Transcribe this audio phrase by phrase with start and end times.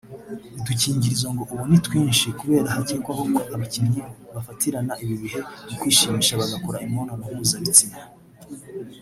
[0.59, 4.01] udukingirizo ngo ubu ni twinshi kubera hakekwako abakinnyi
[4.33, 5.39] bafatirana ibi bihe
[5.69, 7.97] mu kwishimisha bagakora imobonano mpuzabitsina